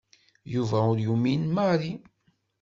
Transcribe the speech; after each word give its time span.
Yuba 0.53 0.79
ur 0.91 0.97
yumin 1.05 1.41
Mary. 1.55 1.93